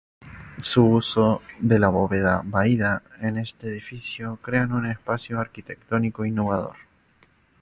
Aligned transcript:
Su 0.57 0.83
uso 0.85 1.43
de 1.59 1.77
la 1.77 1.89
bóveda 1.89 2.41
vaída 2.43 3.03
en 3.21 3.37
este 3.37 3.67
edificio 3.67 4.39
crean 4.41 4.71
un 4.71 4.87
espacio 4.87 5.39
arquitectónico 5.39 6.25
innovador. 6.25 6.75